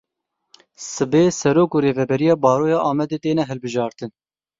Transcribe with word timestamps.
Sibê 0.91 1.23
Serok 1.39 1.71
û 1.77 1.77
Rêveberiya 1.85 2.35
Baroya 2.43 2.79
Amedê 2.91 3.17
têne 3.23 3.43
hilbijartin. 3.49 4.11